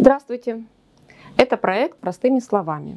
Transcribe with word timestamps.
Здравствуйте! 0.00 0.64
Это 1.36 1.58
проект 1.58 1.98
«Простыми 1.98 2.38
словами». 2.38 2.96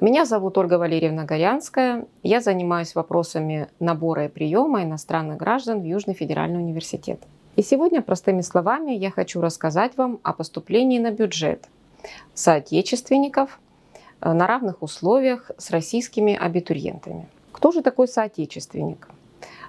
Меня 0.00 0.24
зовут 0.24 0.56
Ольга 0.56 0.78
Валерьевна 0.78 1.24
Горянская. 1.24 2.06
Я 2.22 2.40
занимаюсь 2.40 2.94
вопросами 2.94 3.68
набора 3.80 4.24
и 4.24 4.28
приема 4.28 4.82
иностранных 4.82 5.36
граждан 5.36 5.82
в 5.82 5.84
Южный 5.84 6.14
федеральный 6.14 6.58
университет. 6.58 7.20
И 7.56 7.62
сегодня, 7.62 8.00
простыми 8.00 8.40
словами, 8.40 8.92
я 8.92 9.10
хочу 9.10 9.42
рассказать 9.42 9.98
вам 9.98 10.20
о 10.22 10.32
поступлении 10.32 10.98
на 10.98 11.10
бюджет 11.10 11.68
соотечественников 12.32 13.60
э, 14.22 14.32
на 14.32 14.46
равных 14.46 14.82
условиях 14.82 15.50
с 15.58 15.70
российскими 15.70 16.34
абитуриентами. 16.34 17.28
Кто 17.52 17.72
же 17.72 17.82
такой 17.82 18.08
соотечественник? 18.08 19.06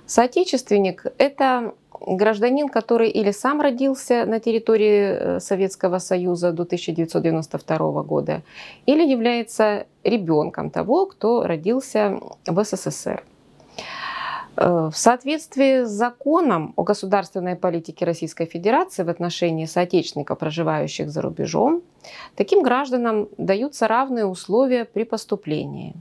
Соотечественник– 0.06 1.08
это 1.18 1.74
гражданин, 2.02 2.70
который 2.70 3.10
или 3.10 3.32
сам 3.32 3.62
родился 3.62 4.26
на 4.26 4.40
территории 4.40 5.02
э, 5.02 5.40
Советского 5.40 6.00
Союза 6.00 6.52
до 6.52 6.64
1992 6.64 8.04
года, 8.04 8.42
или 8.86 9.06
является 9.06 9.86
ребенком 10.04 10.70
того, 10.70 11.06
кто 11.06 11.44
родился 11.44 12.20
в 12.46 12.64
СССР. 12.64 13.24
Э, 14.56 14.90
в 14.92 14.98
соответствии 14.98 15.84
с 15.84 15.90
законом 15.90 16.74
о 16.76 16.84
государственной 16.84 17.56
политике 17.56 18.06
Российской 18.06 18.46
Федерации 18.46 19.04
в 19.04 19.10
отношении 19.10 19.66
соотечественников, 19.66 20.40
проживающих 20.40 21.10
за 21.10 21.22
рубежом, 21.22 21.82
таким 22.36 22.62
гражданам 22.62 23.30
даются 23.38 23.88
равные 23.88 24.26
условия 24.26 24.86
при 24.86 25.04
поступлении. 25.04 25.94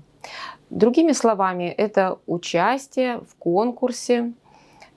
Другими 0.70 1.12
словами, 1.12 1.64
это 1.64 2.18
участие 2.26 3.20
в 3.20 3.34
конкурсе, 3.38 4.32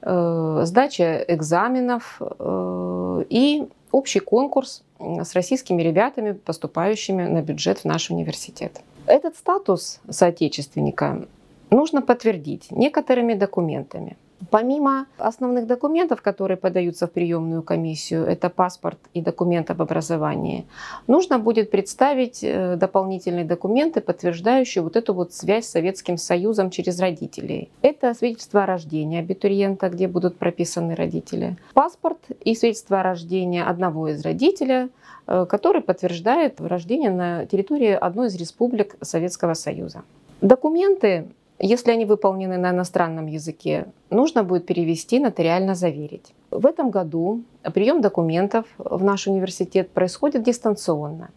сдача 0.03 1.23
экзаменов 1.27 2.19
э, 2.19 3.23
и 3.29 3.67
общий 3.91 4.19
конкурс 4.19 4.83
с 4.99 5.33
российскими 5.33 5.81
ребятами, 5.81 6.33
поступающими 6.33 7.27
на 7.27 7.41
бюджет 7.41 7.79
в 7.79 7.85
наш 7.85 8.09
университет. 8.09 8.81
Этот 9.05 9.35
статус 9.35 9.99
соотечественника 10.09 11.25
нужно 11.69 12.01
подтвердить 12.01 12.71
некоторыми 12.71 13.33
документами. 13.33 14.17
Помимо 14.49 15.05
основных 15.17 15.67
документов, 15.67 16.21
которые 16.21 16.57
подаются 16.57 17.07
в 17.07 17.11
приемную 17.11 17.61
комиссию, 17.61 18.25
это 18.25 18.49
паспорт 18.49 18.97
и 19.13 19.21
документ 19.21 19.69
об 19.69 19.81
образовании, 19.81 20.65
нужно 21.07 21.37
будет 21.37 21.69
представить 21.69 22.43
э, 22.43 22.75
дополнительные 22.75 23.45
документы, 23.45 24.01
подтверждающие 24.01 24.81
вот 24.81 24.95
эту 24.95 25.13
вот 25.13 25.33
связь 25.33 25.65
с 25.65 25.71
Советским 25.71 26.17
Союзом 26.17 26.71
через 26.71 26.99
родителей. 26.99 27.69
Это 27.81 28.13
свидетельство 28.13 28.63
о 28.63 28.65
рождении 28.65 29.19
абитуриента, 29.19 29.89
где 29.89 30.07
будут 30.07 30.37
прописаны 30.37 30.95
родители, 30.95 31.57
паспорт 31.73 32.19
и 32.43 32.55
свидетельство 32.55 33.01
о 33.01 33.03
рождении 33.03 33.61
одного 33.61 34.07
из 34.07 34.23
родителей, 34.23 34.89
э, 35.27 35.45
который 35.47 35.81
подтверждает 35.81 36.59
рождение 36.59 37.11
на 37.11 37.45
территории 37.45 37.91
одной 37.91 38.27
из 38.27 38.35
республик 38.35 38.95
Советского 39.01 39.53
Союза. 39.53 40.03
Документы 40.41 41.27
если 41.61 41.91
они 41.91 42.05
выполнены 42.05 42.57
на 42.57 42.71
иностранном 42.71 43.27
языке, 43.27 43.85
нужно 44.09 44.43
будет 44.43 44.65
перевести, 44.65 45.19
нотариально 45.19 45.75
заверить. 45.75 46.33
В 46.49 46.65
этом 46.65 46.89
году 46.89 47.43
прием 47.73 48.01
документов 48.01 48.65
в 48.77 49.03
наш 49.03 49.27
университет 49.27 49.91
происходит 49.91 50.43
дистанционно. 50.43 51.29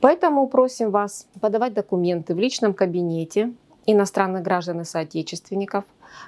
Поэтому 0.00 0.46
просим 0.48 0.90
вас 0.90 1.26
подавать 1.40 1.74
документы 1.74 2.34
в 2.34 2.38
личном 2.38 2.74
кабинете 2.74 3.52
иностранных 3.86 4.42
граждан 4.42 4.80
и 4.80 4.84
соотечественников, 4.84 5.84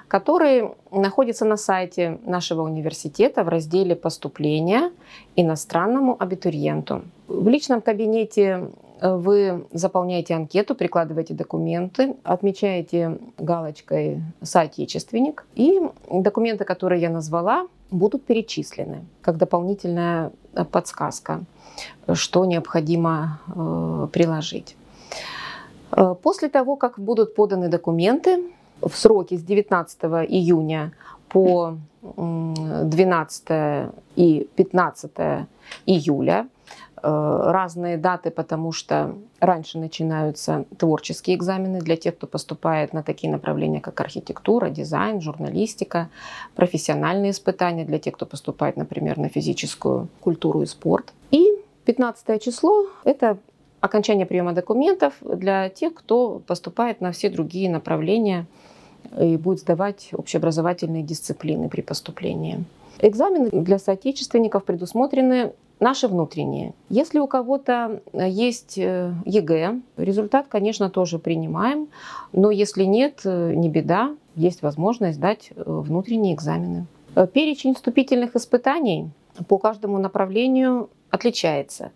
который 0.07 0.71
находится 0.91 1.45
на 1.45 1.57
сайте 1.57 2.17
нашего 2.25 2.61
университета 2.63 3.43
в 3.43 3.49
разделе 3.49 3.95
«Поступления 3.95 4.91
иностранному 5.35 6.15
абитуриенту». 6.17 7.03
В 7.27 7.47
личном 7.47 7.81
кабинете 7.81 8.69
вы 9.01 9.65
заполняете 9.73 10.35
анкету, 10.35 10.75
прикладываете 10.75 11.33
документы, 11.33 12.15
отмечаете 12.23 13.17
галочкой 13.39 14.21
«Соотечественник», 14.43 15.45
и 15.55 15.81
документы, 16.11 16.65
которые 16.65 17.01
я 17.01 17.09
назвала, 17.09 17.67
будут 17.89 18.23
перечислены 18.25 19.03
как 19.21 19.37
дополнительная 19.37 20.31
подсказка, 20.71 21.43
что 22.13 22.45
необходимо 22.45 23.39
э, 23.47 24.07
приложить. 24.13 24.75
Э, 25.91 26.15
после 26.21 26.49
того, 26.49 26.75
как 26.75 26.99
будут 26.99 27.35
поданы 27.35 27.69
документы, 27.69 28.43
в 28.81 28.95
сроки 28.95 29.35
с 29.35 29.43
19 29.43 29.99
июня 30.27 30.91
по 31.29 31.75
12 32.01 33.91
и 34.15 34.49
15 34.55 35.11
июля 35.85 36.45
Э, 36.45 36.60
разные 37.01 37.97
даты, 37.97 38.31
потому 38.31 38.71
что 38.71 39.15
раньше 39.39 39.77
начинаются 39.77 40.65
творческие 40.77 41.35
экзамены 41.35 41.79
для 41.79 41.95
тех, 41.95 42.15
кто 42.15 42.27
поступает 42.27 42.93
на 42.93 43.03
такие 43.03 43.31
направления, 43.31 43.81
как 43.81 43.99
архитектура, 44.01 44.69
дизайн, 44.69 45.21
журналистика, 45.21 46.09
профессиональные 46.55 47.31
испытания 47.31 47.85
для 47.85 47.99
тех, 47.99 48.15
кто 48.15 48.25
поступает, 48.25 48.77
например, 48.77 49.17
на 49.17 49.29
физическую 49.29 50.07
культуру 50.19 50.61
и 50.61 50.65
спорт. 50.65 51.13
И 51.31 51.47
15 51.85 52.41
число– 52.41 52.85
это 53.03 53.37
окончание 53.79 54.25
приема 54.25 54.53
документов 54.53 55.15
для 55.21 55.69
тех, 55.69 55.93
кто 55.93 56.41
поступает 56.45 57.01
на 57.01 57.11
все 57.11 57.29
другие 57.29 57.69
направления 57.69 58.45
и 59.19 59.35
будет 59.37 59.59
сдавать 59.59 60.09
общеобразовательные 60.13 61.03
дисциплины 61.03 61.67
при 61.67 61.81
поступлении. 61.81 62.63
Экзамены 62.99 63.49
для 63.49 63.79
соотечественников 63.79 64.63
предусмотрены 64.63 65.53
наши 65.81 66.07
внутренние. 66.07 66.73
Если 66.89 67.19
у 67.19 67.27
кого-то 67.27 68.01
э, 68.13 68.29
есть 68.29 68.77
э, 68.77 69.13
ЕГЭ, 69.25 69.81
результат, 69.97 70.47
конечно, 70.47 70.89
тоже 70.89 71.19
принимаем, 71.19 71.89
но 72.31 72.51
если 72.51 72.83
нет, 72.83 73.21
э, 73.25 73.53
не 73.53 73.67
беда, 73.67 74.15
есть 74.35 74.61
возможность 74.61 75.17
сдать 75.17 75.51
внутренние 75.57 76.35
экзамены. 76.35 76.85
Перечень 77.33 77.75
вступительных 77.75 78.37
испытаний 78.37 79.09
по 79.49 79.57
каждому 79.57 79.97
направлению 79.97 80.89
отличается. 81.09 81.91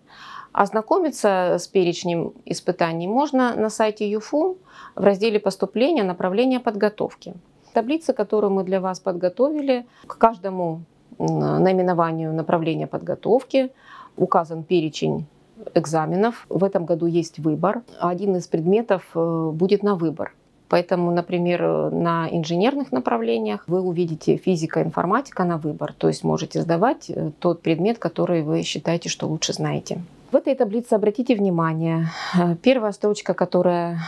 Ознакомиться 0.52 1.56
с 1.58 1.68
перечнем 1.68 2.34
испытаний 2.46 3.08
можно 3.08 3.56
на 3.56 3.70
сайте 3.70 4.10
ЮФУ 4.10 4.58
в 4.96 5.04
разделе 5.04 5.40
поступления 5.40 6.04
направления 6.04 6.60
подготовки. 6.60 7.36
Таблица, 7.74 8.14
которую 8.14 8.52
мы 8.52 8.64
для 8.64 8.82
вас 8.82 9.00
подготовили, 9.00 9.86
к 10.08 10.18
каждому 10.18 10.82
наименованию 11.20 12.34
направления 12.34 12.88
подготовки 12.88 13.72
указан 14.18 14.64
перечень 14.64 15.26
экзаменов. 15.74 16.46
В 16.50 16.64
этом 16.64 16.86
году 16.86 17.06
есть 17.06 17.40
выбор. 17.40 17.82
Один 18.00 18.36
из 18.36 18.48
предметов 18.48 19.04
э, 19.16 19.52
будет 19.54 19.84
на 19.84 19.96
выбор. 19.96 20.34
Поэтому, 20.68 21.12
например, 21.12 21.92
на 21.92 22.28
инженерных 22.30 22.92
направлениях 22.92 23.64
вы 23.68 23.82
увидите 23.82 24.38
физика, 24.38 24.82
информатика 24.82 25.44
на 25.44 25.58
выбор. 25.58 25.94
То 25.94 26.08
есть 26.08 26.24
можете 26.24 26.62
сдавать 26.62 27.10
э, 27.10 27.32
тот 27.40 27.62
предмет, 27.62 28.00
который 28.00 28.42
вы 28.42 28.64
считаете, 28.64 29.10
что 29.10 29.28
лучше 29.28 29.54
знаете. 29.54 30.02
В 30.36 30.38
этой 30.38 30.54
таблице 30.54 30.96
обратите 30.96 31.34
внимание, 31.34 32.10
э, 32.38 32.58
первая 32.62 32.92
строчка, 32.92 33.34
которая 33.34 34.00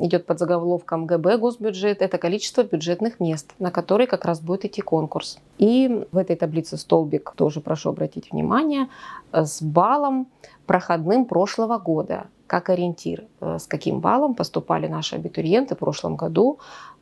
идет 0.00 0.24
под 0.24 0.38
заголовком 0.38 1.04
ГБ 1.04 1.36
госбюджет, 1.36 2.00
это 2.00 2.16
количество 2.16 2.62
бюджетных 2.62 3.20
мест, 3.20 3.52
на 3.58 3.70
которые 3.70 4.06
как 4.06 4.24
раз 4.24 4.40
будет 4.40 4.64
идти 4.64 4.80
конкурс. 4.80 5.38
И 5.58 6.06
в 6.10 6.16
этой 6.16 6.36
таблице 6.36 6.78
столбик, 6.78 7.34
тоже 7.36 7.60
прошу 7.60 7.90
обратить 7.90 8.32
внимание, 8.32 8.88
э, 9.32 9.44
с 9.44 9.60
баллом 9.60 10.28
проходным 10.64 11.26
прошлого 11.26 11.76
года, 11.76 12.28
как 12.46 12.70
ориентир, 12.70 13.24
э, 13.42 13.58
с 13.58 13.66
каким 13.66 14.00
баллом 14.00 14.34
поступали 14.34 14.86
наши 14.88 15.16
абитуриенты 15.16 15.74
в 15.74 15.78
прошлом 15.78 16.16
году 16.16 16.60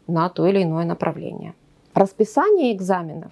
на 0.09 0.29
то 0.29 0.45
или 0.45 0.65
иное 0.65 0.85
направление. 0.85 1.55
Расписание 1.95 2.73
экзаменов 2.73 3.31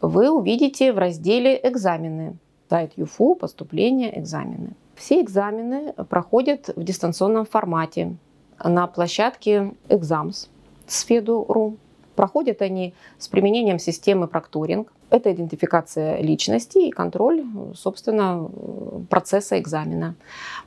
вы 0.00 0.30
увидите 0.30 0.94
в 0.94 0.98
разделе 0.98 1.60
«Экзамены» 1.62 2.38
сайт 2.70 2.92
ЮФУ, 2.96 3.34
поступление, 3.34 4.16
экзамены. 4.18 4.70
Все 4.94 5.20
экзамены 5.20 5.92
проходят 6.08 6.70
в 6.76 6.84
дистанционном 6.84 7.44
формате 7.44 8.14
на 8.62 8.86
площадке 8.86 9.72
Exams 9.88 10.48
Сфеду.ру. 10.86 11.76
Проходят 12.14 12.62
они 12.62 12.94
с 13.18 13.26
применением 13.28 13.78
системы 13.78 14.28
прокторинг. 14.28 14.92
Это 15.10 15.32
идентификация 15.32 16.20
личности 16.20 16.78
и 16.78 16.90
контроль, 16.90 17.44
собственно, 17.74 18.48
процесса 19.08 19.58
экзамена. 19.58 20.14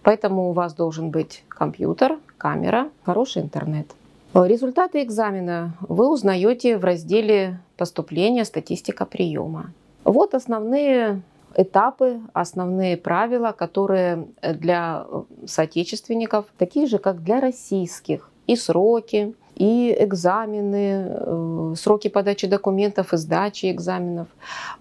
Поэтому 0.02 0.50
у 0.50 0.52
вас 0.52 0.74
должен 0.74 1.10
быть 1.10 1.44
компьютер, 1.48 2.18
камера, 2.38 2.90
хороший 3.04 3.44
интернет. 3.44 3.88
Результаты 4.34 5.04
экзамена 5.04 5.76
вы 5.80 6.12
узнаете 6.12 6.78
в 6.78 6.84
разделе 6.84 7.60
поступления 7.78 8.44
«Статистика 8.44 9.06
приема». 9.06 9.72
Вот 10.04 10.34
основные 10.34 11.22
этапы, 11.56 12.22
основные 12.34 12.98
правила, 12.98 13.52
которые 13.52 14.28
для 14.42 15.06
соотечественников 15.46 16.46
такие 16.58 16.88
же, 16.88 16.98
как 16.98 17.24
для 17.24 17.40
российских. 17.40 18.30
И 18.48 18.56
сроки, 18.56 19.36
и 19.56 19.96
экзамены, 20.00 21.08
э, 21.10 21.74
сроки 21.78 22.08
подачи 22.08 22.48
документов 22.48 23.14
и 23.14 23.18
сдачи 23.18 23.72
экзаменов. 23.72 24.28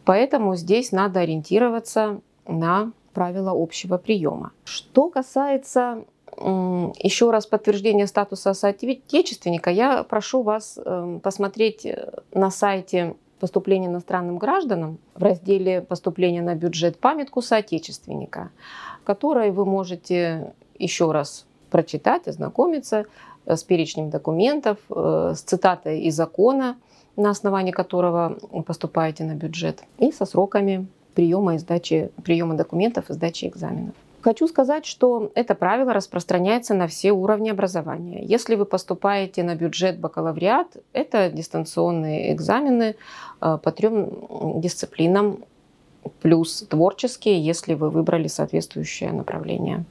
Поэтому 0.05 0.57
здесь 0.57 0.93
надо 0.93 1.21
ориентироваться 1.21 2.21
на 2.47 2.93
правила 3.13 3.53
общего 3.55 3.99
приема. 3.99 4.53
Что 4.65 5.11
касается 5.11 6.05
еще 6.39 7.31
раз 7.31 7.47
подтверждения 7.47 8.07
статуса 8.07 8.55
соотечественника, 8.55 9.71
я 9.71 10.03
прошу 10.03 10.43
вас 10.43 10.79
эм, 10.83 11.21
посмотреть 11.21 11.85
э, 11.85 12.11
на 12.33 12.51
сайте 12.51 13.17
поступления 13.43 13.89
иностранным 13.89 14.39
гражданам 14.39 14.99
в 15.17 15.23
разделе 15.25 15.81
поступления 15.81 16.43
на 16.43 16.55
бюджет 16.55 16.97
памятку 17.01 17.43
соотечественника, 17.43 18.53
в 19.03 19.05
которой 19.05 19.51
вы 19.51 19.65
можете 19.65 20.55
еще 20.79 21.11
раз 21.11 21.45
прочитать, 21.69 22.29
ознакомиться 22.29 23.05
э, 23.45 23.57
с 23.57 23.65
перечнем 23.65 24.11
документов, 24.11 24.79
э, 24.89 25.33
с 25.35 25.41
цитатой 25.41 26.03
из 26.03 26.15
закона, 26.15 26.77
на 27.17 27.31
основании 27.31 27.73
которого 27.73 28.39
поступаете 28.65 29.25
на 29.25 29.35
бюджет, 29.35 29.83
и 29.99 30.13
со 30.13 30.25
сроками 30.25 30.87
приема, 31.15 31.57
и 31.57 31.59
сдачи, 31.59 32.13
приема 32.23 32.55
документов 32.55 33.11
и 33.11 33.13
сдачи 33.13 33.47
экзаменов. 33.47 33.97
Хочу 34.23 34.47
сказать, 34.47 34.87
что 34.87 35.33
это 35.35 35.57
правило 35.57 35.93
распространяется 35.93 36.75
на 36.75 36.87
все 36.87 37.11
уровни 37.11 37.51
образования. 37.51 38.23
Если 38.25 38.55
вы 38.55 38.65
поступаете 38.67 39.43
на 39.43 39.57
бюджет 39.57 39.99
бакалавриат, 39.99 40.77
это 40.93 41.29
дистанционные 41.29 42.33
экзамены 42.33 42.95
э, 43.41 43.59
по 43.61 43.73
трем 43.73 44.61
дисциплинам, 44.61 45.45
плюс 46.21 46.63
творческие, 46.69 47.45
если 47.45 47.75
вы 47.75 47.91
выбрали 47.91 48.29
соответствующее 48.29 49.11
направление. 49.11 49.85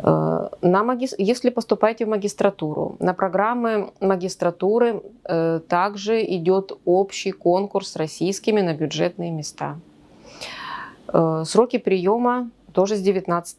Э, 0.00 0.48
на 0.60 0.82
маги... 0.82 1.06
Если 1.18 1.50
поступаете 1.50 2.06
в 2.06 2.08
магистратуру, 2.08 2.96
на 2.98 3.14
программы 3.14 3.92
магистратуры 4.00 5.00
э, 5.24 5.60
также 5.68 6.24
идет 6.24 6.72
общий 6.84 7.30
конкурс 7.30 7.92
с 7.92 7.96
российскими 7.96 8.62
на 8.62 8.74
бюджетные 8.74 9.30
места. 9.30 9.78
Сроки 11.44 11.78
приема 11.78 12.50
тоже 12.78 12.94
с 12.94 13.00
19 13.00 13.58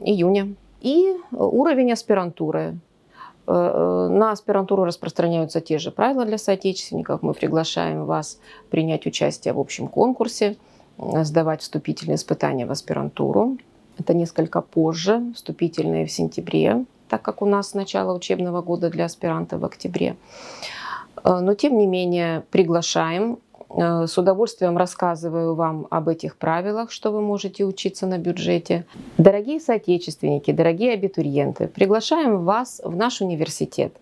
июня. 0.00 0.54
И 0.82 1.16
уровень 1.32 1.90
аспирантуры. 1.90 2.76
Э, 3.46 3.52
э, 3.52 4.08
на 4.10 4.32
аспирантуру 4.32 4.84
распространяются 4.84 5.62
те 5.62 5.78
же 5.78 5.90
правила 5.90 6.26
для 6.26 6.36
соотечественников. 6.36 7.22
Мы 7.22 7.32
приглашаем 7.32 8.04
вас 8.04 8.38
принять 8.68 9.06
участие 9.06 9.54
в 9.54 9.58
общем 9.58 9.88
конкурсе, 9.88 10.58
сдавать 10.98 11.62
вступительные 11.62 12.16
испытания 12.16 12.66
в 12.66 12.70
аспирантуру. 12.70 13.56
Это 13.98 14.12
несколько 14.12 14.60
позже, 14.60 15.22
вступительные 15.34 16.04
в 16.04 16.12
сентябре, 16.12 16.84
так 17.08 17.22
как 17.22 17.40
у 17.40 17.46
нас 17.46 17.72
начало 17.72 18.14
учебного 18.14 18.60
года 18.60 18.90
для 18.90 19.06
аспирантов 19.06 19.62
в 19.62 19.64
октябре. 19.64 20.14
Э, 21.24 21.38
но 21.40 21.54
тем 21.54 21.78
не 21.78 21.86
менее 21.86 22.42
приглашаем 22.50 23.38
Э, 23.49 23.49
с 23.76 24.18
удовольствием 24.18 24.76
рассказываю 24.76 25.54
вам 25.54 25.86
об 25.90 26.08
этих 26.08 26.36
правилах, 26.36 26.90
что 26.90 27.12
вы 27.12 27.20
можете 27.20 27.64
учиться 27.64 28.06
на 28.06 28.18
бюджете. 28.18 28.84
Дорогие 29.16 29.60
соотечественники, 29.60 30.50
дорогие 30.50 30.94
абитуриенты, 30.94 31.68
приглашаем 31.68 32.44
вас 32.44 32.80
в 32.84 32.96
наш 32.96 33.20
университет. 33.20 33.94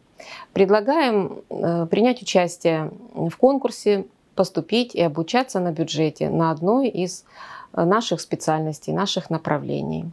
Предлагаем 0.53 1.43
э, 1.50 1.87
принять 1.87 2.23
участие 2.23 2.91
в 3.15 3.37
конкурсе, 3.37 4.06
поступить 4.35 4.94
и 4.94 5.03
обучаться 5.03 5.61
на 5.61 5.73
бюджете 5.73 6.31
на 6.31 6.50
одной 6.50 6.88
из 6.88 7.25
наших 7.73 8.20
специальностей, 8.20 8.93
наших 8.93 9.31
направлений. 9.31 10.06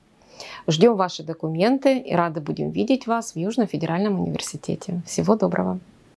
Ждем 0.68 0.96
ваши 0.96 1.24
документы 1.24 2.00
и 2.00 2.14
рады 2.14 2.42
будем 2.42 2.72
видеть 2.72 3.08
вас 3.08 3.34
в 3.34 3.38
Южном 3.38 3.68
федеральном 3.68 4.20
университете. 4.20 5.02
Всего 5.06 5.36
доброго! 5.36 5.80